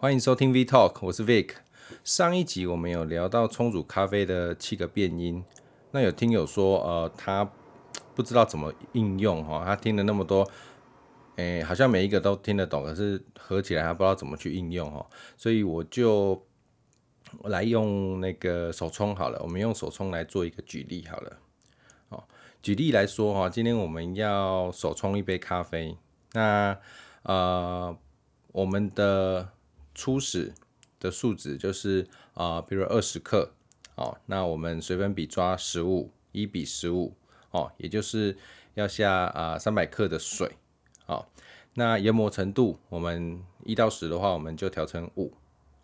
[0.00, 1.50] 欢迎收听 V Talk，我是 Vic。
[2.04, 5.44] 上一集我们有聊到冲煮咖啡的七个变音，
[5.90, 7.46] 那有听友说，呃，他
[8.14, 10.50] 不知道怎么应用哈，他听了那么多，
[11.36, 15.06] 诶、好像每一个都听得懂，可是合起来他不知道怎么去应用哈，
[15.36, 16.46] 所以我就
[17.42, 21.36] 来用那个手冲好了，我们用手冲来做一个举例好了。
[22.08, 22.24] 哦，
[22.62, 25.94] 举例来说哈，今天我们要手冲一杯咖啡，
[26.32, 26.74] 那
[27.24, 27.94] 呃，
[28.52, 29.50] 我们的
[29.94, 30.52] 初始
[30.98, 33.52] 的数值就是啊、比如二十克，
[33.96, 37.14] 哦，那我们水粉比抓十五，一比十五，
[37.50, 38.36] 哦，也就是
[38.74, 40.56] 要下啊三百克的水，
[41.06, 41.26] 哦，
[41.74, 45.34] 那研磨程度我们一到十的话，我们就调成五，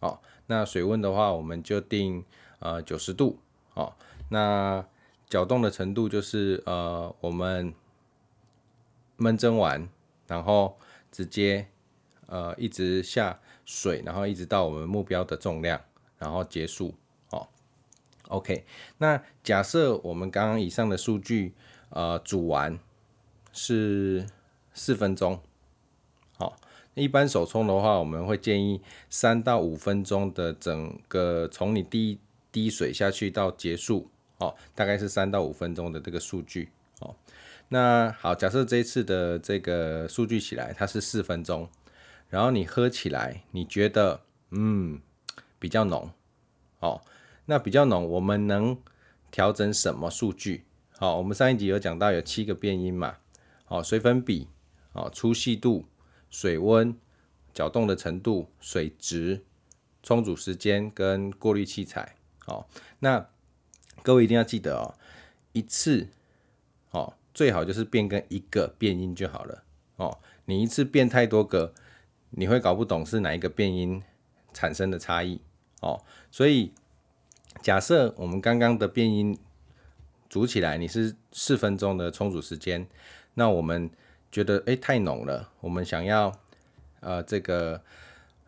[0.00, 2.24] 哦，那水温的话，我们就定
[2.60, 3.38] 呃九十度，
[3.74, 3.92] 哦，
[4.30, 4.86] 那
[5.28, 7.74] 搅动的程度就是呃我们
[9.18, 9.88] 焖蒸完，
[10.26, 10.78] 然后
[11.10, 11.68] 直接
[12.26, 13.40] 呃一直下。
[13.68, 15.80] 水，然后一直到我们目标的重量，
[16.18, 16.94] 然后结束。
[17.30, 17.48] 哦
[18.28, 18.64] ，OK。
[18.98, 21.52] 那假设我们刚刚以上的数据，
[21.88, 22.78] 呃，煮完
[23.52, 24.24] 是
[24.72, 25.40] 四分钟。
[26.38, 26.56] 好，
[26.94, 32.20] 一般手冲的话，我们会建议三到五分钟的整个从你第一
[32.52, 36.68] 滴水下去到结束，哦，大概是三到五分钟的这个数据。
[37.00, 37.16] 哦，
[37.70, 41.68] 那好，假设这一次的这个数据起来，它是四分钟。
[42.28, 45.00] 然后你喝起来，你觉得嗯
[45.58, 46.10] 比较浓，
[46.80, 47.00] 哦，
[47.46, 48.76] 那比较浓，我们能
[49.30, 50.64] 调整什么数据？
[50.98, 53.18] 好、哦，我们上一集有讲到有七个变因嘛，
[53.68, 54.48] 哦，水粉比，
[54.92, 55.86] 哦，粗细度，
[56.28, 56.96] 水温，
[57.54, 59.44] 搅动的程度，水质，
[60.02, 62.16] 充足时间跟过滤器材，
[62.46, 62.66] 哦，
[62.98, 63.28] 那
[64.02, 64.94] 各位一定要记得哦，
[65.52, 66.08] 一次，
[66.90, 69.62] 哦，最好就是变更一个变因就好了，
[69.96, 71.72] 哦，你一次变太多个。
[72.38, 74.02] 你会搞不懂是哪一个变音
[74.52, 75.40] 产生的差异
[75.80, 76.70] 哦，所以
[77.62, 79.38] 假设我们刚刚的变音
[80.28, 82.86] 煮起来，你是四分钟的充足时间，
[83.34, 83.90] 那我们
[84.30, 86.30] 觉得诶太浓了，我们想要
[87.00, 87.82] 呃这个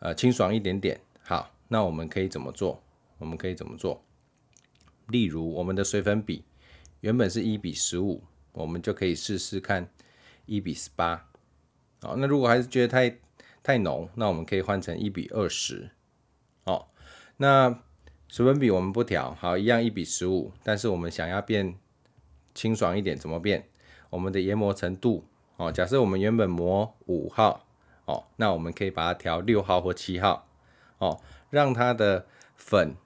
[0.00, 2.82] 呃清爽一点点，好，那我们可以怎么做？
[3.16, 4.04] 我们可以怎么做？
[5.06, 6.44] 例如我们的水粉比
[7.00, 8.22] 原本是一比十五，
[8.52, 9.88] 我们就可以试试看
[10.44, 11.26] 一比十八，
[12.02, 13.18] 好，那如果还是觉得太
[13.68, 15.90] 太浓，那我们可以换成一比二十，
[16.64, 16.86] 哦，
[17.36, 17.82] 那
[18.26, 21.78] 水粉比我们不调，好，一样一比十五，但是我们想要变
[22.54, 23.68] 清爽一点，怎么变？
[24.08, 25.26] 我们的研磨程度，
[25.58, 27.66] 哦，假设我们原本磨五号，
[28.06, 30.48] 哦，那我们可以把它调六号或七号，
[30.96, 31.20] 哦，
[31.50, 32.24] 让它的
[32.56, 32.96] 粉，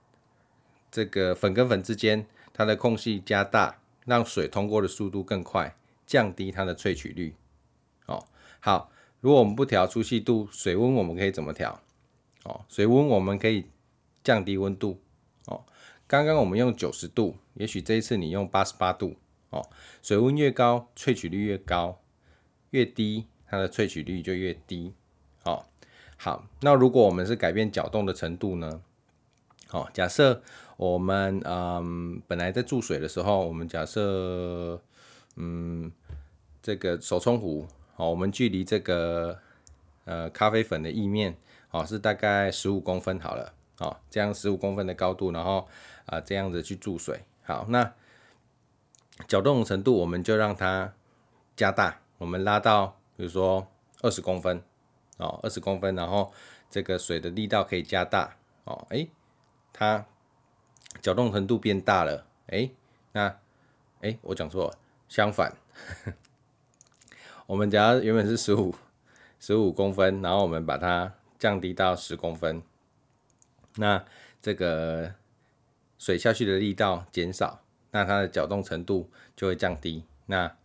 [0.93, 5.75] 这个粉跟粉之间它的空隙加大，让水通过的速度更快，
[6.07, 7.35] 降低它的萃取率，
[8.07, 8.25] 哦，
[8.61, 8.92] 好。
[9.23, 11.81] 如果我们不调粗细度，水温我们可以怎么调？
[12.43, 13.67] 哦，水温我们可以
[14.25, 15.01] 降低温度。
[15.47, 15.65] 哦，
[16.09, 19.15] 刚刚我们用九十度，也许这一次你用八十八度。
[19.51, 19.65] 哦，
[20.03, 22.01] 水温越高，萃取率越高；
[22.71, 24.93] 越低，它的萃取率就越低。
[25.45, 25.67] 哦，
[26.17, 28.83] 好，那如果我们是改变搅动的程度呢？
[29.71, 30.43] 哦，假设
[30.77, 34.83] 我们嗯本来在注水的时候，我们假设
[35.37, 35.93] 嗯
[36.61, 37.69] 这个手冲壶。
[37.95, 39.39] 好，我们距离这个
[40.05, 41.37] 呃咖啡粉的意面，
[41.71, 45.69] 哦，是大概十五公分好了，哦，这样十五公分的高度，然后
[46.07, 47.25] 啊、这样子去注水。
[47.45, 47.93] 好，那
[49.29, 50.95] 搅动程度我们就让它
[51.55, 53.67] 加大，我们拉到比如说
[54.01, 54.63] 二十公分，
[55.19, 56.33] 哦，二十公分，然后
[56.71, 59.07] 这个水的力道可以加大，哦，哎，
[59.73, 60.07] 它
[61.01, 62.71] 搅动程度变大了，哎，
[63.13, 63.39] 那
[64.01, 64.79] 哎我讲错了，
[65.09, 65.55] 相反。
[67.47, 68.75] 我们只要原本是十五
[69.39, 72.63] 十五公分，然后我们把它降低到十公分，
[73.77, 74.05] 那
[74.41, 75.15] 这个
[75.99, 80.57] 水下去的力道减少，那它的搅动程度就会降低，那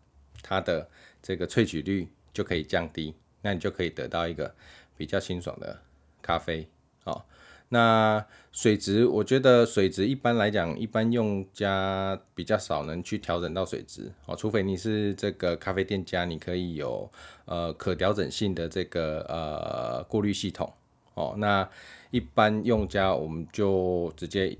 [0.43, 0.89] 它的
[1.21, 4.53] 这个萃取率就可以降低，那你就可以得到一个
[4.95, 5.81] 比较清爽的
[6.21, 6.68] 咖啡，
[7.03, 7.25] 哦。
[7.69, 17.12] 那水质，我觉得水质一般来讲，一般用家比较少能去调整到水质哦，除非你是这个咖啡店家，你可以有
[17.44, 20.72] 呃可调整性的这个呃过滤系统
[21.16, 21.36] 哦。
[21.38, 21.69] 那
[22.10, 24.58] 一般用家，我们就直接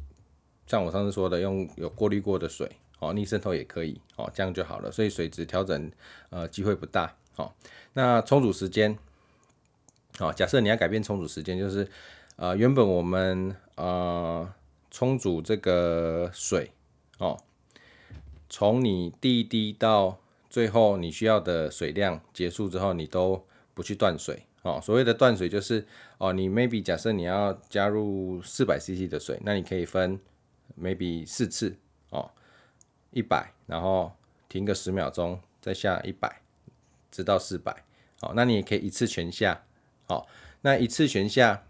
[0.66, 2.70] 像我上次说的，用有过滤过的水
[3.00, 4.92] 哦，逆渗透也可以哦，这样就好了。
[4.92, 5.90] 所以水质调整
[6.30, 7.54] 呃机会不大哦。
[7.94, 8.98] 那充足时间，
[10.20, 11.88] 哦，假设你要改变充足时间，就是。
[12.38, 14.54] 呃，原本我们呃
[14.92, 16.72] 冲煮这个水
[17.18, 17.36] 哦，
[18.48, 23.44] 从你第一滴到最后你需要的水量结束之后，你都
[23.74, 25.84] 不去断水哦，所谓的断水就是
[26.20, 30.20] 哦，你 maybe 假设你要加入四百 CC 的水，那你可以分
[30.80, 31.76] maybe 四次
[32.12, 32.30] 哦，
[33.10, 34.12] 一百，然后
[34.48, 36.42] 停个十秒钟，再下一百，
[37.10, 37.84] 直到四百。
[38.22, 39.64] 哦，那你也可以一次全下。
[40.08, 40.26] 哦，
[40.62, 41.64] 那一次全下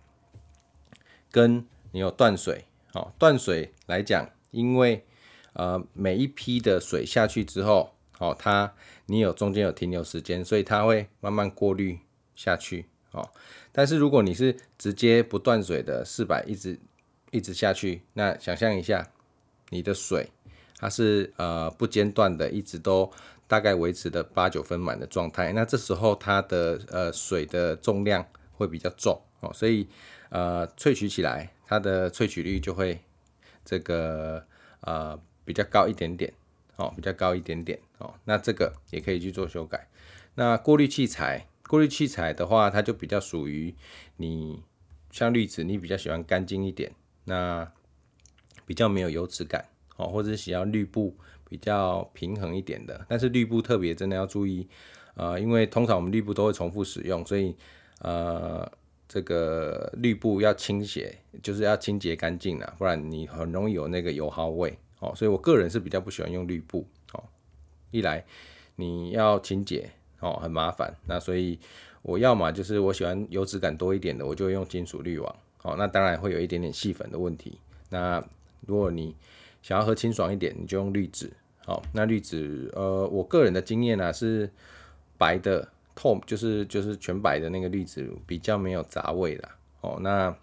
[1.31, 2.65] 跟你有断水。
[2.93, 5.05] 哦，断水来讲，因为
[5.53, 8.73] 呃每一批的水下去之后，哦，它
[9.05, 11.99] 你有中间有停留时间，所以它会慢慢过滤
[12.33, 12.85] 下去。
[13.11, 13.29] 哦，
[13.71, 16.79] 但是如果你是直接不断水的四百一直
[17.31, 19.07] 一直下去，那想象一下，
[19.69, 20.27] 你的水
[20.77, 23.11] 它是呃不间断的，一直都
[23.47, 29.87] 大概维持的八九分满的状态，那这时候它的呃水的重量会比较重哦，所以
[30.29, 32.99] 呃萃取起来它的萃取率就会
[33.65, 34.45] 这个
[34.81, 36.33] 呃比较高一点点
[36.75, 39.87] 哦，比较高一点点哦，那这个也可以去做修改。
[40.35, 41.47] 那过滤器材。
[41.69, 43.75] 过滤器材的话，它就比较属于
[44.15, 44.63] 你
[45.11, 46.93] 像滤纸，你比较喜欢干净一点，
[47.25, 47.69] 那
[48.65, 49.65] 比较没有油脂感
[49.97, 51.13] 哦，或者是喜欢滤布
[51.49, 53.05] 比较平衡一点的。
[53.09, 54.65] 但是滤布特别真的要注意，
[55.15, 57.53] 呃，因为通常我们滤布都会重复使用，所以
[57.99, 58.71] 呃，
[59.07, 61.07] 这个滤布要清洗，
[61.41, 65.13] 就是要清洁干净了，不然你很容易有那个油耗味哦。
[65.15, 67.23] 所以我个人是比较不喜欢用滤布哦，
[67.91, 68.25] 一来
[68.75, 69.89] 你要清洁。
[70.19, 71.59] 哦，很麻烦，那所以
[72.01, 75.35] 我要嘛就是我喜欢油脂感多一点的，我就用金属滤网。
[75.61, 77.59] 哦，那当然会有一点点细粉的问题。
[77.91, 78.19] 那
[78.65, 79.15] 如果你
[79.61, 81.31] 想要喝清爽一点，你就用滤纸。
[81.63, 84.49] 好，那滤纸，呃，我个人的经验呢是
[85.19, 89.57] 白的透，就是就是全白的那个滤纸比较没有杂味啦。
[89.81, 90.33] 哦，那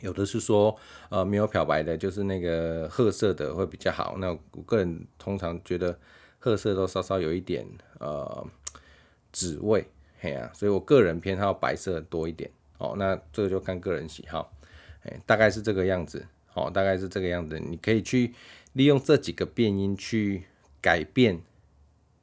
[0.00, 0.76] 有的是说，
[1.08, 4.16] 呃，没有漂白的，就是那个褐色的会比较好。
[4.18, 5.96] 那我个人通常觉得
[6.40, 7.66] 褐色都稍稍有一点，
[8.00, 8.46] 呃。
[9.34, 9.82] 纸味，
[10.20, 14.52] 嘿啊，所以我个人偏好白色多一点，哦，那这个就看个人喜好，
[15.04, 18.34] 哎，大概是这个样子，哦，大概是这个样子，你可以去
[18.74, 20.44] 利用这几个变音去
[20.82, 21.40] 改变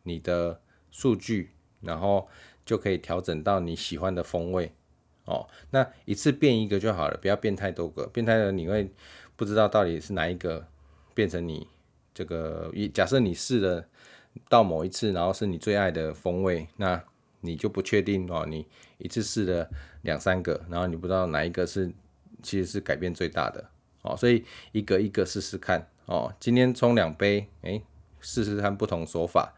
[0.04, 1.50] 你的数据，
[1.82, 2.28] 然后
[2.70, 4.72] 就可以调整到你喜欢的风味，
[5.26, 8.92] 哦，那一次变一个就好了，不要变太多个，变太多你会
[9.36, 10.68] 不知道到底是哪一个
[11.16, 11.68] 变成你
[12.14, 13.86] 这个，假设你试了。
[14.48, 17.04] 到某一次，然后是你最爱的风味，那
[17.42, 18.46] 你就不确定哦。
[18.48, 18.66] 你
[19.00, 19.68] 一次试了
[20.04, 21.92] 两三个，然后你不知道哪一个是
[22.44, 23.70] 其实是改变最大的
[24.04, 24.16] 哦。
[24.16, 26.32] 所以一个一个试试看哦。
[26.40, 27.82] 今天冲两杯，哎，
[28.22, 29.52] 试试看不同手法，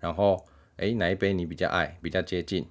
[0.00, 0.42] 然后
[0.76, 2.66] 哎哪一杯你比较爱，比较接近。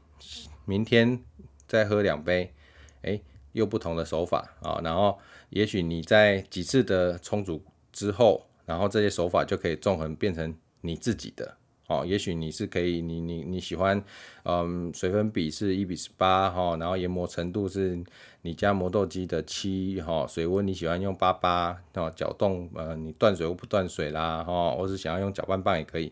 [0.66, 1.20] 明天
[1.68, 2.54] 再喝两杯，
[3.02, 3.22] 哎
[3.52, 4.80] 又不同的手法啊。
[4.84, 5.20] 然后
[5.50, 10.56] 也许你在几次的冲煮之后，然后这些手法就可以纵横变成。
[10.86, 11.56] 你自己的
[11.88, 14.04] 哦，也许你是可以，你你你喜欢，
[14.44, 18.04] 嗯，水分比是一比十八哈，然后研磨程度是
[18.42, 26.12] 你家磨豆机的七哈，水温你喜欢用八八哦，搅动呃你断水或不断水啦哈，或是想要用搅拌棒也可以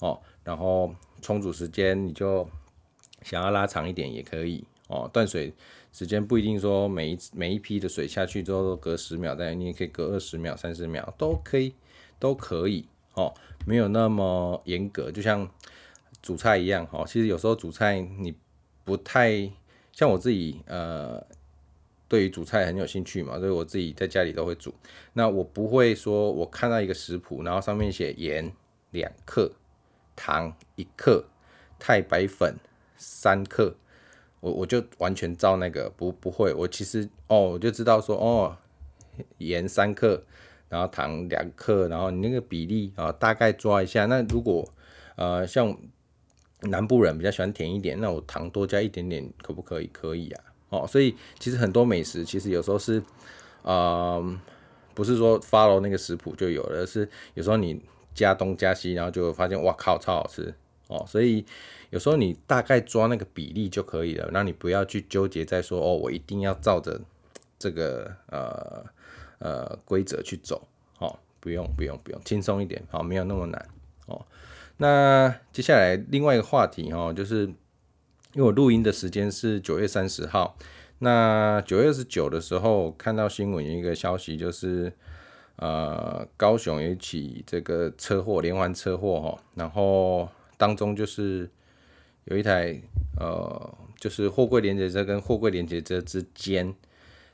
[0.00, 2.48] 哦，然后冲煮时间你就
[3.22, 5.52] 想要拉长一点也可以哦，断水
[5.92, 11.74] 时间不一定说每一每一批的水下去之后都隔十秒，但你也可以隔二十秒、三十秒都可以，
[12.18, 13.32] 都可以哦。
[13.66, 15.48] 没有那么严格，就像
[16.22, 17.04] 煮菜一样哦。
[17.06, 18.34] 其实有时候煮菜你
[18.84, 19.50] 不太
[19.90, 21.26] 像我自己，呃，
[22.06, 24.72] 对于煮菜很有兴趣嘛，所以我自己在家里都会煮。
[25.14, 28.52] 那我不会说我看到一个食谱，然后上面写盐
[28.90, 29.50] 两克、
[30.16, 31.24] 糖一克、
[31.78, 32.56] 太白粉
[32.96, 33.76] 三克，
[34.40, 36.52] 我我就完全照那个，不不会。
[36.52, 38.56] 我其实哦，我就知道说哦，
[39.38, 40.24] 盐三克。
[40.68, 44.04] 然后糖两克，然后你那个比例啊，大概抓一下。
[44.06, 44.68] 那如果
[45.14, 45.74] 呃像
[46.62, 49.86] 南部人比较喜欢甜一点，那我糖多加一点点可不可以？
[49.92, 50.44] 可以啊。
[50.70, 53.00] 哦，所以其实很多美食其实有时候是
[53.62, 54.20] 呃
[54.92, 57.80] 不是说 follow 那个食谱就有了，是有时候你
[58.16, 60.52] 加东加西，然后就发现哇靠超好吃
[60.88, 61.04] 哦。
[61.06, 61.44] 所以
[61.90, 67.00] 有时候你大概抓那个比例就可以了，那你不要去纠结在说哦，我一定要照着
[67.56, 68.84] 这个呃。
[69.38, 70.66] 呃，规则去走，
[70.98, 73.68] 哦，不用不用不用，轻松一点，好，没有那么难，
[74.06, 74.24] 哦。
[74.78, 80.56] 那接下来另外一个话题，哈，就是因为我录音的时间是九月三十号，
[81.00, 84.90] 那九月二十九的时候看到新闻有一个消息，就是
[85.56, 91.50] 呃，高雄有一起这个车祸，连环车祸，哈，然后当中就是
[92.24, 92.80] 有一台
[93.18, 96.74] 呃，就是货柜连接车跟货柜连接车之间。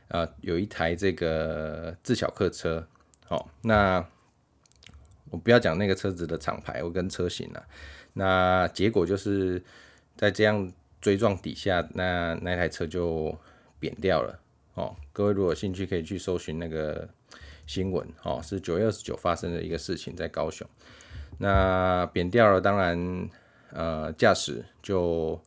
[0.09, 2.87] 啊，有一台这个自小客车，
[3.25, 4.07] 好，那
[5.31, 7.65] 我不要讲那个车子的厂牌，我跟车型了。
[8.13, 9.63] 那结果就是
[10.15, 13.35] 在这样追撞底下，那那台车就
[13.81, 14.39] 扁掉了
[14.75, 14.95] 哦。
[15.15, 17.09] 各位如果有兴趣，可以去搜寻那个
[17.67, 20.67] 新闻哦，是九月二十九发生的一个事情，在高雄。
[21.39, 23.29] 那扁掉了，当然
[23.73, 25.41] 呃驾驶就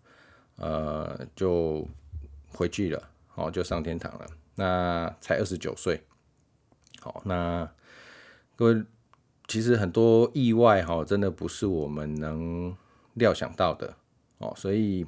[0.57, 1.87] 呃就
[2.49, 4.25] 回去了，哦就上天堂了。
[4.55, 6.03] 那才二十九岁，
[7.01, 7.69] 好，那
[8.55, 8.83] 各位
[9.47, 12.75] 其实很多意外哈，真的不是我们能
[13.13, 13.95] 料想到的
[14.39, 15.05] 哦，所以。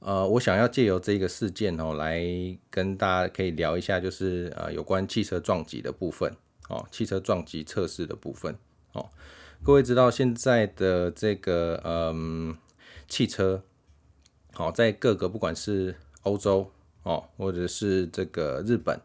[0.00, 2.24] 呃，我想要借由这个事件哦，来
[2.70, 6.34] 跟大家可以聊一下，就是呃有关汽车撞击的部分
[6.68, 8.56] 哦，汽车撞击测试的部分
[8.92, 9.10] 哦。
[9.62, 12.56] 各位知道现在的这个嗯
[13.08, 13.62] 汽车，
[14.54, 16.70] 好，在各个不管是欧洲
[17.02, 18.98] 哦，或者是这个日本，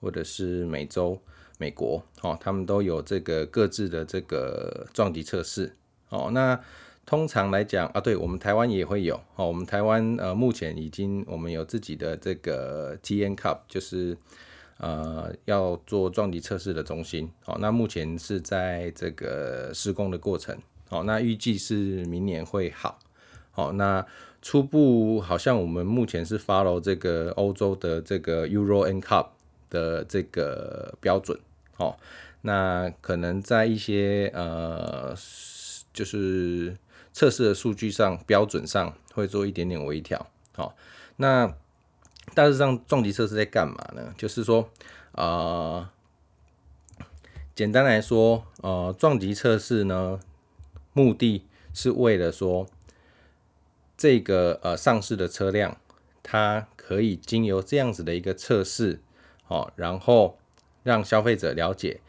[0.00, 1.20] 或者是美洲、
[1.58, 5.76] 美国哦，他们都有这个各自的这个撞击测试
[6.08, 6.30] 哦。
[6.32, 6.58] 那
[7.06, 9.48] 通常来讲啊，对我们台湾也会有哦。
[9.48, 14.16] 我们台湾呃，目前已经我们有自己的这个 T N Cup，就是
[14.78, 17.28] 呃要做撞击测试的中心。
[17.42, 20.56] 好，那目前是在这个施工的过程。
[20.88, 23.00] 好，那预计是明年会好。
[23.50, 24.06] 好，那
[24.40, 29.30] 初步好像我们目前是 follow 这个欧洲的这个 Euro N Cup
[29.68, 31.36] 的这个标准。
[31.78, 31.96] 哦，
[32.42, 35.12] 那可能在一些呃，
[35.92, 36.76] 就是。
[37.20, 40.74] 测试的数据上标准上会做一点点微调，好，
[41.16, 41.54] 那
[42.32, 44.14] 大致上撞击测试在干嘛呢？
[44.16, 44.70] 就是说，
[45.12, 45.86] 呃，
[47.54, 50.18] 简单来说，呃，撞击测试呢，
[50.94, 52.66] 目的是为了说，
[53.98, 55.76] 这个呃上市的车辆，
[56.22, 59.02] 它可以经由这样子的一个测试，
[59.44, 60.38] 好，然后
[60.82, 62.00] 让消费者了解。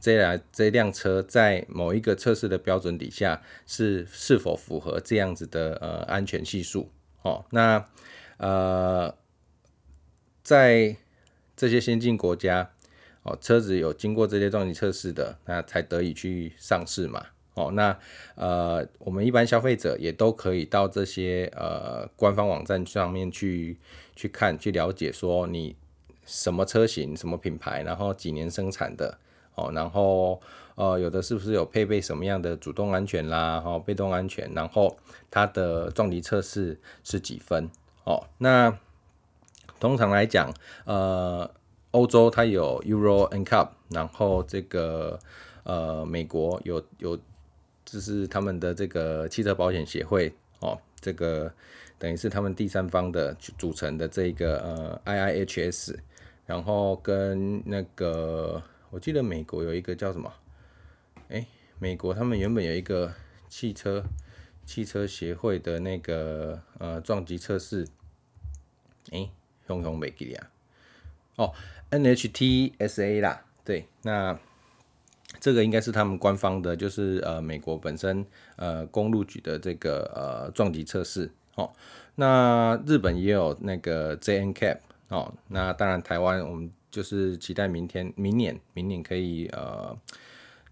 [0.00, 6.88] 这辆这辆车在某一个测试的标准底下是是否符合这样子的呃安全系数
[7.22, 7.44] 哦？
[7.50, 7.84] 那
[8.36, 9.12] 呃
[10.44, 10.96] 在
[11.56, 12.70] 这些先进国家
[13.24, 17.72] 哦，车子有经过这些撞击测试的，那才得以去上市嘛哦？
[17.72, 17.98] 那
[18.36, 23.76] 呃我们一般消费者也都可以到这些呃官方网站上面去
[24.14, 25.74] 去看去了解说你
[26.30, 29.18] 什么车型什么品牌，然后几年生产的。
[29.56, 30.40] 哦，然后
[30.76, 34.96] 呃，有的是不是有配备什么样的主动安全啦，哈，被动安全，然后
[35.28, 37.68] 它的撞击测试是几分？
[38.04, 38.78] 哦，那
[39.80, 41.50] 通常来讲，呃，
[41.90, 45.18] 欧洲它有 Euro NCAP，然后这个
[45.64, 47.18] 呃，美国有有，
[47.84, 51.52] 就是他们的这个汽车保险协会，哦，这个
[51.98, 55.96] 等于是他们第三方的组成的这个呃 IIHS，
[56.50, 58.60] 然后跟那个。
[58.90, 60.32] 我记得美国有一个叫什么？
[61.28, 61.46] 哎、
[61.78, 63.14] 美国他们原本有一个
[63.48, 64.02] 汽车
[64.66, 67.86] 汽车协会的那个呃撞击测试，
[69.12, 69.30] 哎，
[69.68, 70.50] 熊熊没记啊。
[71.36, 71.54] 哦
[71.92, 74.36] ，NHTSA 啦，对，那
[75.38, 78.26] 这个应该是他们官方的，就是呃美国本身
[78.56, 81.30] 呃公路局的这个呃撞击测试。
[81.54, 81.72] 哦，
[82.16, 84.78] 那日本也有那个 JNCAP。
[85.10, 86.72] 哦，那当然台湾我们。
[86.92, 89.96] 就是期待明天、明年、明年可以呃，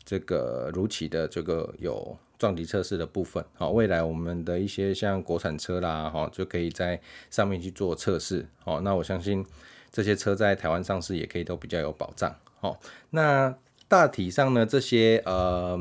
[0.05, 3.45] 这个如期的这个有撞击测试的部分。
[3.55, 8.45] 好，未来我们的一些像国产车啦，哈，就可以在上面去做测试。
[8.65, 9.47] 好，那我相信
[9.93, 12.35] 这些车在台湾上市也可以都比较有保障。
[12.59, 12.81] 好，
[13.11, 15.79] 那大体上呢，这些呃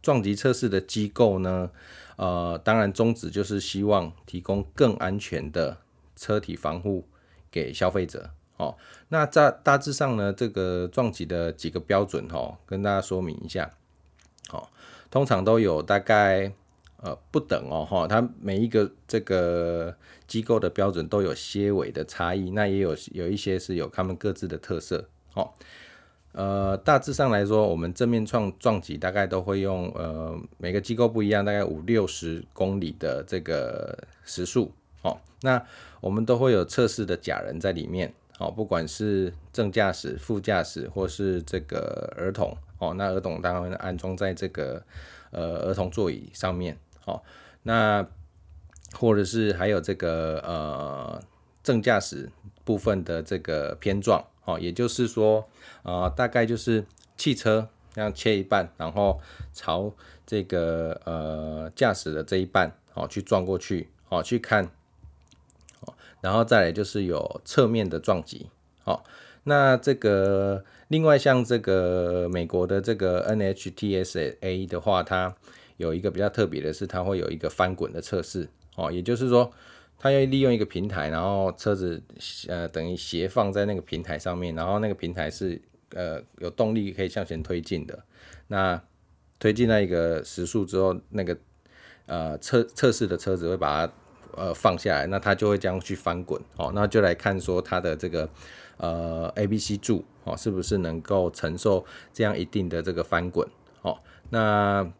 [0.00, 1.70] 撞击测试的机构呢，
[2.16, 5.76] 呃，当然宗旨就是希望提供更安全的
[6.16, 7.04] 车体防护
[7.50, 8.30] 给消费者。
[8.56, 8.76] 哦，
[9.08, 13.70] 那在大致上呢，这个撞击的几个标准哦，跟大家说明一下。
[14.52, 14.68] 哦，
[15.10, 16.52] 通常都有大概
[16.98, 25.08] 呃不等哦，哈，它每一个这个机构的标准都有些微的差异，那也有有一些是有他们各自的特色。
[25.32, 25.50] 哦，
[26.32, 34.70] 呃，大致上来说，我们正面撞撞击大概都会用呃每个机构不一样，大概五六十公里的这个时速。
[35.42, 35.64] 那
[36.00, 38.12] 我们都会有测试的假人在里面。
[38.38, 44.82] 哦，不管是正驾驶、副驾驶，或是这个儿童，哦，那儿童当然安装在这个
[45.30, 47.20] 呃儿童座椅上面，哦，
[47.64, 48.06] 那
[48.94, 51.22] 或者是还有这个呃
[51.62, 52.32] 正驾驶
[52.64, 55.46] 部分的这个偏撞，哦，也就是说，
[55.82, 56.82] 啊、大概就是
[57.18, 59.20] 汽车这样切一半，然后
[59.52, 59.92] 朝
[60.26, 64.70] 这个呃驾驶的这一半，哦，去撞过去，哦，去看。
[66.20, 68.48] 然后再来就是有侧面的撞击，
[68.82, 69.04] 好，
[69.44, 75.34] 那这个另外像这个美国的这个 NHTSA 的话，它
[75.76, 79.50] 有一个比较特别的是，它会有一个翻滚的测试，哦，也就是说，
[79.98, 82.02] 它要利用一个平台，然后车子
[82.48, 85.60] 呃等于斜放在那个平台上面，然后那个平台是
[85.94, 87.98] 呃有动力可以向前推进的。
[88.48, 88.82] 那
[89.38, 91.38] 推进那一个时速之后，那个
[92.04, 93.92] 呃测测试的车子会把它
[94.36, 96.40] 呃放下来，那它就会这样去翻滚。
[96.56, 98.28] 哦，那就来看说它的这个
[98.76, 103.48] 呃 ABC 柱哦是不是能够承受这样一定的这个翻滚。
[103.82, 103.98] 哦，
[104.30, 104.90] 那。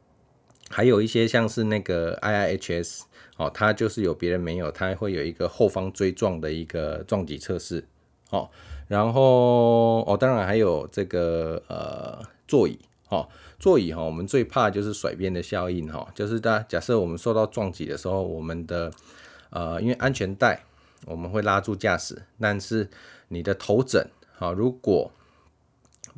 [0.73, 3.01] 还有一些像是那个 IIHS
[3.39, 7.85] 哦，它就是有别人没有，它会有一个后方追撞的一个撞击测试
[8.31, 8.49] 哦。
[8.87, 12.79] 然后哦，当然还有这个呃座椅
[13.11, 18.90] 哦，座椅哈、哦，我们最怕就是甩边的效应哈、哦，就是大假设我们受到撞击的时候，我们的
[19.50, 20.62] 呃因为安全带
[21.07, 22.88] 我们会拉住驾驶，但是
[23.29, 25.12] 你的头枕啊、哦，如果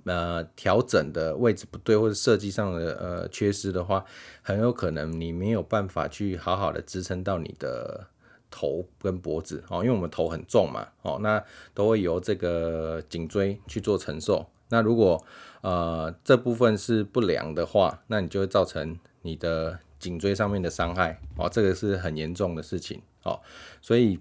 [0.05, 4.03] 呃，调整的位置不对，或者设计上的呃缺失的话，
[4.41, 8.07] 很有可能你没有办法去好好的支撑到你的
[8.51, 11.45] 头跟脖子哦，因为我们头很重嘛，哦，那
[11.75, 14.47] 都会由这个颈椎去做承受。
[14.73, 15.25] 那如果
[15.61, 23.41] 呃这部分是不良的话，那你就会造成你的颈椎上面的伤害哦，这个是很严重的事情哦，
[23.81, 24.19] 所以。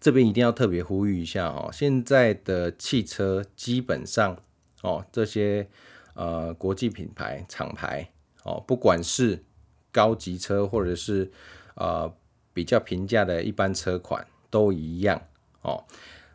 [0.00, 4.36] 这边一定要特别呼吁一下哦，现在的汽车基本上
[4.82, 5.68] 哦，这些
[6.14, 8.10] 呃国际品牌厂牌
[8.44, 9.44] 哦，不管是
[9.92, 11.30] 高级车或者是
[11.74, 12.12] 呃
[12.52, 15.20] 比较平价的一般车款都一样
[15.62, 15.84] 哦。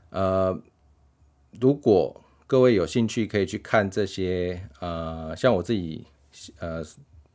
[0.09, 0.57] 呃，
[1.59, 2.22] 如果
[2.53, 6.05] 各位有兴趣，可以去看这些呃，像我自己
[6.59, 6.83] 呃。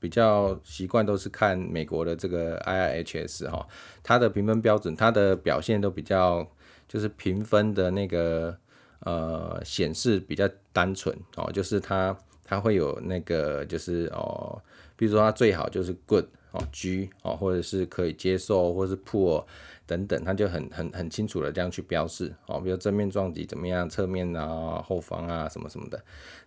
[0.00, 3.66] 比较习惯都是看美国的这个 IIHS 哈，
[4.00, 6.48] 它的评分标准，它的表现都比较
[6.86, 8.56] 就是评分的那个
[9.00, 14.62] 呃显示比较单纯哦，就是它它会有那个就是哦，
[14.94, 19.44] 比如说它最好就是 Good 哦 G 哦，或者是可以接受，或是 Poor
[19.88, 26.00] 等等，它就很很很清楚的这样去标示哦，比如正面撞击怎么样，侧面啊后方啊什么什么的。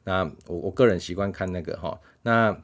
[0.06, 2.58] 那我我个人习惯看那个哈，那。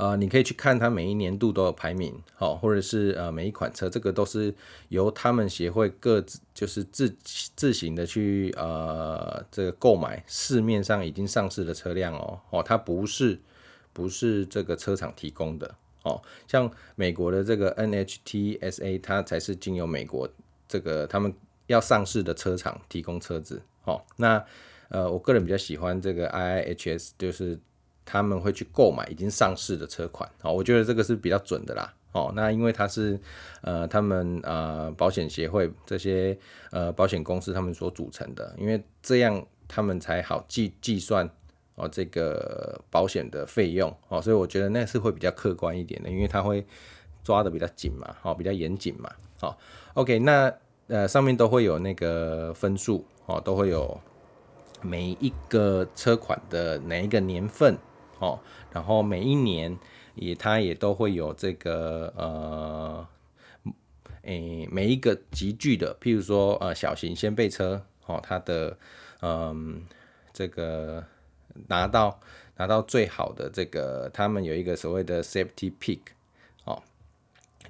[0.00, 4.54] 呃，你可以去看它每一年度都有排名，好，或者是呃每一款车，这个都是
[4.90, 7.12] 由他们协会各自就是自
[7.56, 13.40] 自行的去呃这个购买市面上已经上市的车辆哦，哦，它不是
[13.92, 15.74] 不是这个车厂提供的
[16.08, 20.28] 哦，像美国的这个 NHTSA，它才是经由美国
[20.66, 21.32] 这个他们
[21.66, 24.44] 要上市的车厂提供车子，哦，那
[24.88, 27.58] 呃我个人比较喜欢这个 IIHS，就是。
[28.10, 33.20] 他们会去购买已经上市的车款，哦，我觉得这个是比较准的啦，哦，那因为它是
[33.60, 36.34] 呃他们呃保险协会这些
[36.70, 41.28] 呃保险公司他们所组成的，因为这样他们才好计计算
[41.78, 46.66] 哦这个保险的费用哦，所以我觉得那是会比较客观一点的，因为它会
[47.24, 49.10] 抓的比较紧嘛，哦，比较严谨嘛，
[49.40, 49.56] 哦
[49.94, 50.52] ，OK，那
[50.88, 53.98] 呃上面都会有那个分数哦，都会有
[54.82, 57.78] 每一个车款的哪一个年份。
[58.20, 58.36] 哦，
[58.72, 59.78] 然后每一年
[60.16, 63.06] 也它也都会有这个呃，
[64.22, 68.76] 诶每一个级距的，譬如说呃小型掀背车，哦它的
[69.20, 69.84] 嗯、
[70.32, 71.04] 这个
[71.66, 72.20] 拿到
[72.56, 76.00] 拿到最好的这个，他们有一个所谓的 Safety Pick，
[76.64, 76.82] 哦，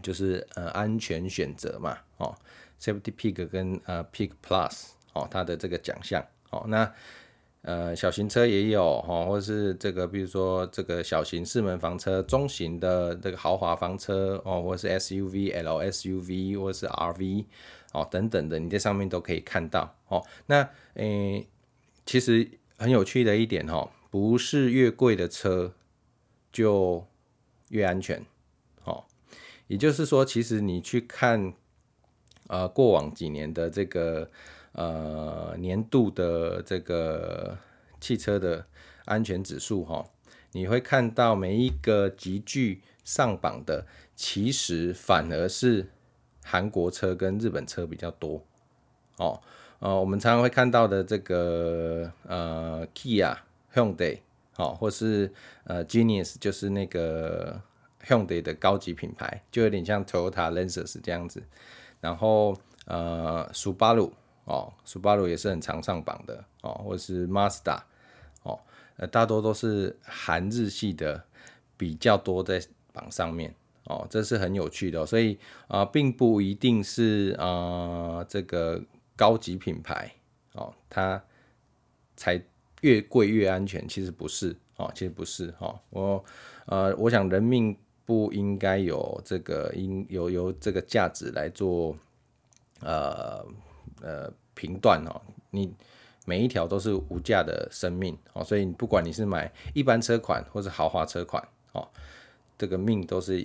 [0.03, 2.35] 就是呃安全选择嘛，哦
[2.81, 6.93] Safety Pick 跟呃 Pick Plus，哦它的这个奖项，哦那。
[7.63, 17.45] 呃，小型车也有哈，或者是这个，比如说这个小型四门房车、中型的这个豪华房车哦，或者是 SUV、LSUV 或是 RV
[17.93, 20.25] 哦等等的，你在上面都可以看到哦。
[20.47, 21.47] 那诶、
[22.07, 22.49] 其实
[22.79, 25.75] 很有趣的一点哈，不是越贵的车
[26.51, 27.07] 就
[27.69, 28.25] 越安全
[28.85, 29.05] 哦。
[29.67, 31.53] 也就是说，其实你去看
[32.47, 34.31] 呃过往几年的这个。
[34.73, 37.59] 呃，年度的这个
[37.99, 38.65] 汽车的
[39.07, 40.09] 安全指数哈，
[40.53, 45.91] 你会看到每一个级距上榜的，其实反而是
[46.45, 48.45] 韩国车跟日本车比较多
[49.17, 49.41] 哦。
[49.81, 53.37] 呃，我们常常会看到的这个呃，Kia、
[53.75, 54.19] Hyundai
[54.57, 55.33] 哦，或是
[55.65, 57.61] 呃，Genius，就是那个
[58.07, 61.43] Hyundai 的高级品牌，就有点像 Toyota、Lexus 这样子。
[62.01, 64.11] 然后呃，Subaru。
[64.51, 67.81] 哦，Subaru 也是很常上榜的哦，或是 Mazda
[68.45, 68.59] 哦，
[68.97, 71.23] 呃，大多都是韩日系的
[71.77, 72.59] 比较多在
[72.95, 75.35] 榜上面哦，这是很有趣的，所以
[75.67, 78.83] 啊，呃，并不一定是啊，呃，这个
[79.19, 80.09] 高级品牌
[80.53, 81.21] 哦，它
[82.17, 82.41] 才
[82.83, 86.25] 越贵越安全，其实不是哦，其实不是哦，我
[86.67, 87.77] 呃，我想人命
[88.07, 91.97] 不应该有这个应有有这个价值来做
[92.81, 93.45] 呃
[94.01, 95.21] 呃评断哦。
[95.51, 95.75] 你
[96.25, 101.89] 每一条都是无价的生命哦，所以不管你是买一般车款或是豪华车款哦，
[102.57, 103.45] 这个命都是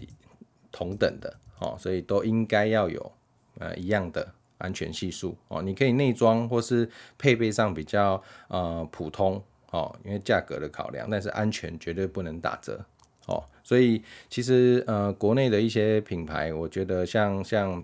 [0.71, 3.11] 同等的哦，所以都应该要有
[3.57, 4.31] 呃一样的
[4.63, 5.61] 安全系数哦。
[5.61, 12.83] 你可以内装或是配备上比较呃普通哦，因为价格的考量，但是安全绝对不能打折。
[13.25, 17.81] 哦，所以其实呃，国内的一些品牌，我觉得像像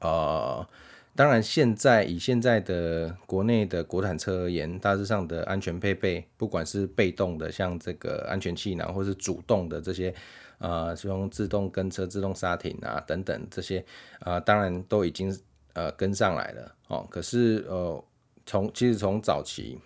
[0.00, 0.66] 呃，
[1.14, 10.12] 当然现在以现在的国内的国产车而言，大致上的安全配备，不管是被动的，像这个安全气囊，或是主动的这些
[10.58, 13.84] 呃，是用自动跟车、自动刹停啊等等这些
[14.18, 15.32] 啊、当然都已经
[15.74, 16.74] 呃跟上来了。
[16.88, 18.04] 哦，可是呃，
[18.44, 19.78] 从其实从早期。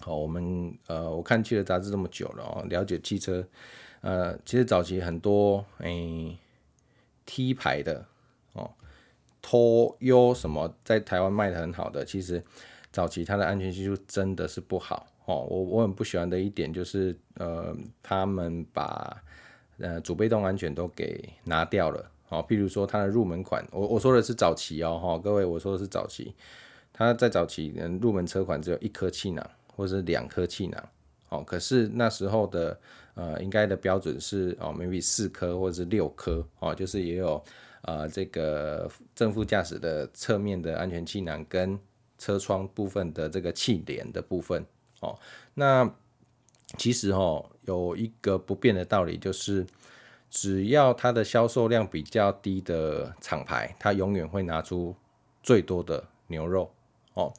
[0.00, 3.46] 好，我们呃，我看汽车杂志这么久了哦，了解汽车，
[4.00, 6.36] 呃，其实早期很多诶、
[7.24, 8.04] T 牌的
[8.52, 8.68] 哦，
[9.40, 12.42] 托优什么在台湾卖的很好的，其实
[12.90, 15.46] 早期它的安全系数真的是不好哦。
[15.48, 19.22] 我我很不喜欢的一点就是呃，他们把
[19.78, 22.44] 呃主被动安全都给拿掉了哦。
[22.48, 26.34] 譬如说它的入门款，我我说的是早期哦，哈，各位我说的是早期，
[26.92, 29.48] 它在早期嗯入门车款只有一颗气囊。
[29.74, 30.88] 或是两颗气囊，
[31.30, 32.78] 哦，可是那时候的
[33.14, 37.42] 呃，应该的标准是哦，maybe 四颗或者是六颗，哦，就是也有
[37.80, 41.76] 呃这个正副驾驶的侧面的安全气囊跟
[42.18, 44.62] 车窗部分的这个气帘的部分，
[45.00, 45.18] 哦，
[45.54, 45.90] 那
[46.76, 49.66] 其实哦有一个不变的道理就是，
[50.32, 54.96] 只要它的销售量比较低的厂牌，它永远会拿出
[55.42, 56.72] 最多的牛肉，
[57.12, 57.30] 哦。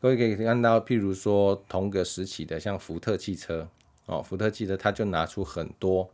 [0.00, 3.68] 各位可以看到，譬如说同个时期的，像福特汽车
[4.06, 6.08] 哦，福特汽车它就拿出很多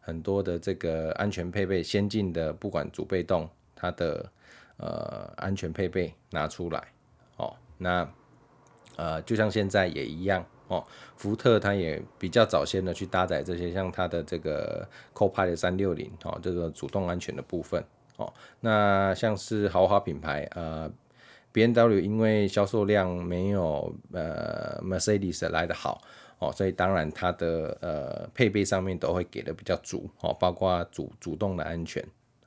[0.00, 4.30] 很多的这个安全配备，先进的，不管主被动，它的
[4.76, 6.88] 呃安全配备拿出来
[7.38, 7.56] 哦。
[7.78, 8.06] 那
[8.96, 10.82] 呃，就像现在也一样哦，
[11.16, 17.84] 福特它也比较早先的去搭载这些，像它的这个 Co-Pilot 三六零哦，这个主动安全的部分
[18.16, 18.32] 哦。
[18.60, 20.90] 那像是豪华品牌呃。
[21.52, 26.00] BMW 因为销售量没有呃 Mercedes 来的好
[26.38, 32.00] 哦，所以当然它的呃配备上面都会给的比较足哦，包括主主动的安全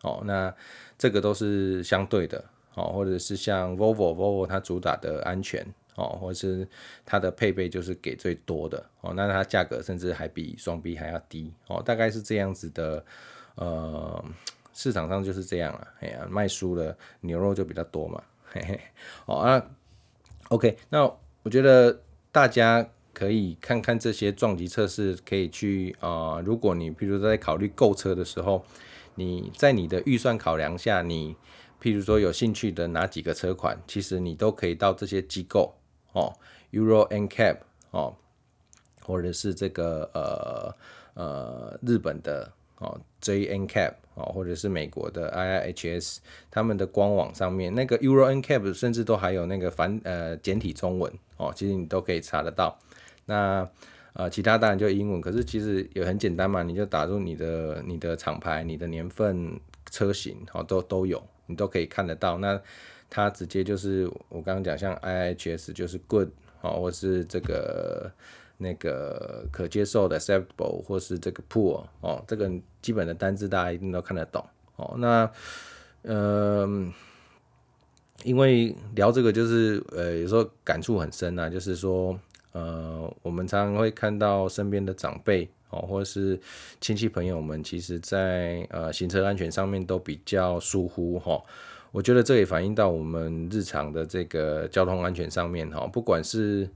[0.04, 0.56] 哦，那
[0.98, 2.42] 这个都是相对的
[2.76, 6.68] 哦，或者是像 Volvo，Volvo 它主打的安全哦，或是
[7.06, 13.06] 它的配备就是给最多的哦，那它价格甚至还比双 B 还要低哦，大概是这样子的
[13.56, 14.26] 呃
[14.74, 18.24] 市场上就是这样了，哎呀卖输了牛肉就比较多嘛。
[18.46, 18.80] 嘿嘿，
[19.26, 19.64] 好啊
[20.50, 21.04] ，OK，那
[21.44, 22.02] 我觉得
[22.32, 28.64] 大家可以看看这些撞击测试，可以去啊、如果你譬如在考虑购车的时候，
[29.16, 31.36] 你在你的预算考量下，你
[31.82, 35.76] 譬如说有兴趣的哪几个车款，其实你都可以到这些机构
[36.14, 36.34] 哦
[36.72, 37.58] ，Euro NCAP
[37.92, 38.16] 哦，
[39.04, 40.76] 或者是这个呃
[41.16, 43.94] 呃日本的哦 J NCAP。
[44.16, 46.18] 哦，或者是美国的 IIHS，
[46.52, 52.78] 他们的官网上面那个 Euro NCAP 甚至都还有那个繁呃简体中文哦，其实你都可以查得到。
[53.26, 53.68] 那
[54.14, 62.38] 呃其他当然就英文，可是其实也很简单嘛，你就打入你的你的厂牌、你的年份、车型哦，都都有，你都可以看得到。
[62.38, 62.62] 那
[63.14, 66.30] 它直接就是我刚刚讲，像 IHS 就是 Good
[66.62, 68.12] 哦，或是这个。
[68.60, 72.50] 那个可接受的 acceptable 或是这个 poor 哦，这个
[72.82, 74.46] 基本的单字大家一定都看得懂
[74.78, 74.94] 哦。
[75.00, 75.30] 那
[76.04, 76.66] 呃，
[78.24, 82.18] 因为聊这个就是呃，有时候感触很深啊，就是说
[82.54, 86.40] 呃，我们常常会看到身边的长辈哦，或是
[86.80, 91.44] 亲戚朋友们，其实在呃行车安全上面都比较疏忽哈、哦。
[91.94, 96.68] 我觉得这也反映到我们日常的这个交通安全上面哈、不管是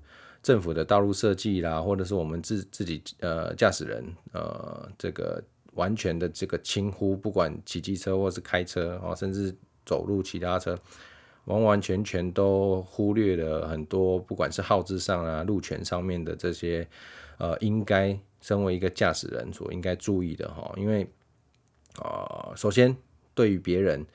[0.44, 9.52] 政府的道路设计啦，或者是我们自自己呃驾驶人呃这个完全的这个轻忽，不管骑机车或是开车哦，甚至
[9.88, 10.78] 走路骑他车，
[11.46, 16.88] 完完全全都忽略了很多，不管是号志上啊、路权上面的这些
[17.40, 21.10] 呃，应该身为一个驾驶人所应该注意的哈，因为
[22.00, 22.96] 啊、首先
[23.34, 24.06] 对于别人，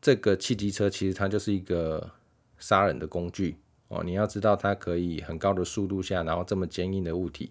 [0.00, 2.10] 这个汽机车其实它就是一个
[2.58, 3.56] 杀人的工具。
[3.88, 7.50] 哦，你要知道它可以很高的速度下，然后这么坚硬的物体，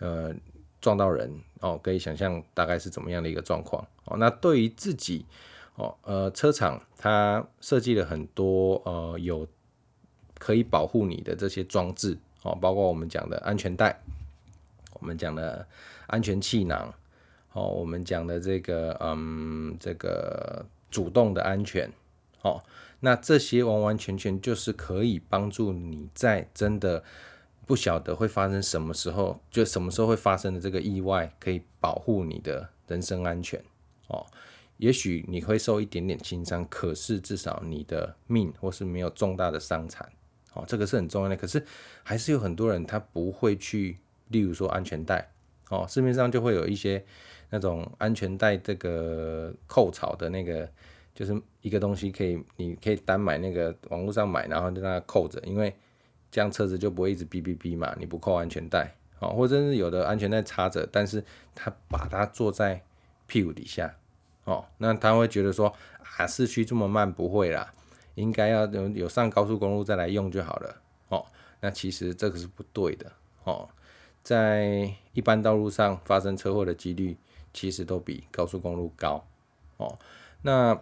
[0.00, 0.34] 呃，
[0.80, 4.16] 撞到人哦，可以想象大概是怎么样的一个状况哦。
[4.16, 5.24] 那对于自己
[5.76, 9.46] 哦，呃，车厂它设计了很多呃有
[10.40, 14.00] 可以保护你的这些装置哦，包括我们讲的安全带，
[14.94, 15.64] 我们讲的
[16.08, 16.92] 安全气囊
[17.52, 21.92] 哦，我们讲的这个，嗯，这个主动的安全，
[22.42, 22.62] 哦，
[23.00, 27.02] 那这些完完全全就是可以帮助你在真的
[27.66, 33.62] 不晓得会发生什么时候，就什么时候会发生的这个意外，可以保护你的人身安全，
[34.08, 34.26] 哦。
[34.78, 40.08] 也许你会受一点点轻伤，可是至少你的命或是没有重大的伤残，
[40.52, 41.36] 哦，这个是很重要的。
[41.36, 41.66] 可是
[42.04, 43.98] 还是有很多人他不会去，
[44.28, 45.32] 例如说安全带，
[45.68, 47.04] 哦，市面上就会有一些
[47.50, 50.68] 那种安全带这个扣槽的那个，
[51.14, 55.74] 就是一个东西可以，你可以单买那个网络上买，然后就让它扣着，因为
[56.30, 57.94] 这样车子就不会一直哔哔哔嘛。
[57.98, 62.82] 你不扣安全带，哦，或者是有的安全带插着，但是他把它坐在
[63.26, 63.94] 屁股底下。
[64.44, 65.74] 哦，那他会觉得说
[66.16, 67.72] 啊，市区这么慢，不会啦，
[68.14, 70.82] 应该要有有上高速公路再来用就好了。
[71.08, 71.26] 哦，
[71.60, 73.12] 那其实这个是不对的。
[73.44, 73.68] 哦，
[74.22, 77.16] 在一般道路上发生车祸的几率，
[77.52, 79.24] 其实都比高速公路高。
[79.76, 79.98] 哦，
[80.42, 80.80] 那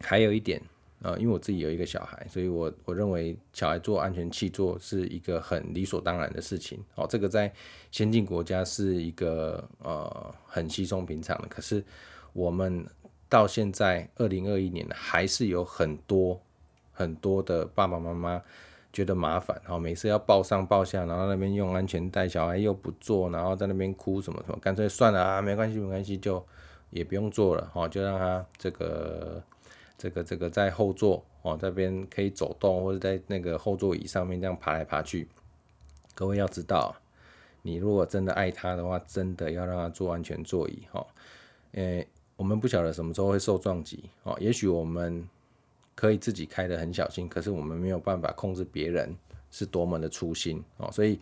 [0.00, 0.60] 还有一点
[1.02, 6.78] 啊，因为我自己有一个小孩，所以我我认为小孩坐安全气座是一个很理所当然的事情。
[6.94, 7.52] 哦，这个在
[7.90, 11.84] 先进国家是一个呃很稀松平常的，可是。
[12.32, 12.86] 我们
[13.28, 16.40] 到现在二零二一年还是有很多
[16.92, 18.40] 很多的爸爸妈妈
[18.92, 26.44] 觉得麻烦，然后每次要抱上抱下，然后那边用安全带，小孩又不坐，然后在那边哭什么什么，干脆算了啊，没关系没关系，就
[26.90, 29.42] 也不用做了，就让他这个
[29.96, 35.28] 这个这个在后座哦这边可以走动，或者在那个后座椅上面这样爬来爬去。
[36.14, 36.94] 各位要知道，
[37.62, 41.06] 你如果真的爱他的话，真的要让他坐安全座椅哈，
[41.72, 42.06] 诶。
[42.36, 45.28] 我们不晓得什么时候会受撞击哦，也许我们
[46.00, 49.14] 可以自己开得很小心，可是我们没有办法控制别人
[49.50, 51.20] 是多么的粗心哦，所以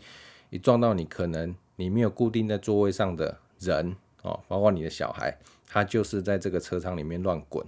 [0.50, 5.36] 一撞到你，可能你没有固定在座位上的人哦，包括你的小孩，
[5.66, 7.66] 他就是在这个车舱里面乱滚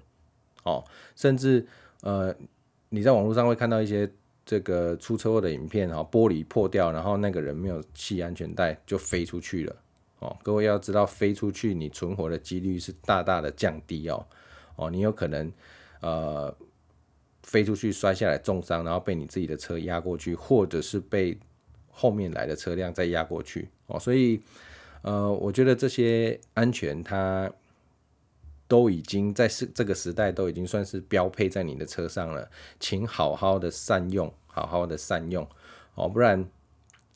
[0.63, 0.85] 哦，
[1.17, 1.67] 甚至
[2.03, 2.33] 呃
[2.91, 4.09] 你在网络上会看到一些
[4.47, 9.75] 这个出车祸的影片，然后玻璃破掉，然后那个人没有系安全带就飞出去了。
[10.21, 14.25] 哦，各位要知道，飞出去你存活的几率是大大的降低哦。
[14.77, 15.53] 哦，你有可能
[16.01, 16.55] 呃
[17.51, 21.37] 飞出去摔下来重伤，然后被你自己的车压过去，或者是被
[21.91, 23.69] 后面来的车辆再压过去。
[23.89, 24.41] 哦，所以
[25.03, 27.51] 呃，我觉得这些安全它
[28.69, 35.45] 都已经在是这个时代都已经算是标配在你的车上了，请好好的善用，好好的善用
[35.97, 36.49] 哦，不然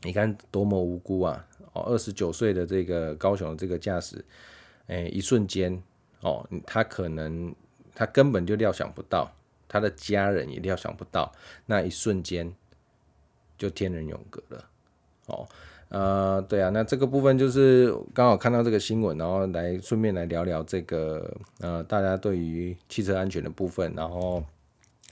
[0.03, 1.47] 你看多么无辜啊！
[1.75, 4.25] 哦，二十九岁的这个高雄的这个驾驶，
[4.88, 5.81] 哎，一瞬间，
[6.23, 7.55] 哦，他可能
[7.94, 9.33] 他根本就料想不到，
[9.74, 11.32] 他的家人也料想不到，
[11.66, 12.54] 那一瞬间
[13.58, 14.64] 就天人永隔了。
[15.26, 15.48] 哦，
[15.88, 24.44] 呃，对啊，那这个部分就是刚好看到这个新闻，然后来顺便来聊聊这个，呃，大家对于汽车安全的部分，然后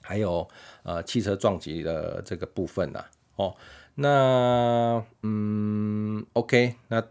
[0.01, 0.48] 还有
[0.85, 3.57] 呃汽车撞击的这个部分呐，哦。
[3.96, 7.03] 那嗯，OK，那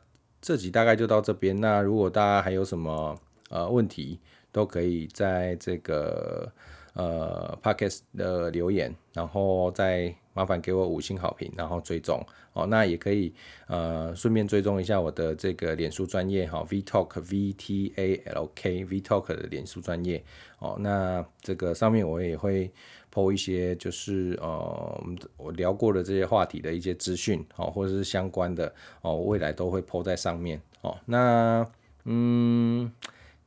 [0.42, 1.60] 这集大概就到这边。
[1.60, 6.52] 那如果大家还有什么呃问题，都可以在这个
[6.94, 12.66] 呃 Podcast 的留言，然后再麻烦给我五星好评，然后追踪哦。
[12.66, 13.34] 那也可以
[13.68, 20.24] 呃顺便追踪一下我的这个脸书专业哈，Vtalk V T A L K Vtalk 的脸书专业
[20.60, 20.78] 哦。
[20.80, 22.72] 那这个上面我也会。
[23.14, 25.04] po 一些就是呃，
[25.36, 30.98] 我聊过的这些话题的一些资讯哦，或者是相关的哦，未来都会 po 在上面哦。
[31.04, 31.70] 那
[32.06, 32.90] 嗯，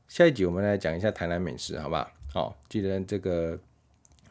[0.06, 2.06] 下一集我们来讲一下台南美食，好不好？
[2.34, 3.56] 好，既然这个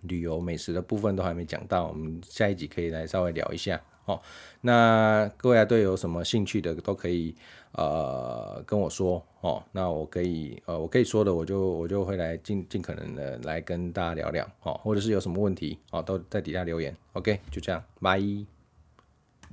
[0.01, 3.81] 旅游美食的部分都还没讲到，我们下一集可以来稍微聊一下。
[4.03, 4.21] 哦，
[4.59, 7.33] 那各位啊，对有什么兴趣的都可以
[7.71, 16.93] 呃跟我说哦，那我可以呃我可以说的，我就我就会来尽尽可能的来跟大家聊聊哦，或者是有什么问题哦，都在底下留言。
[17.13, 18.19] OK，就这样，拜。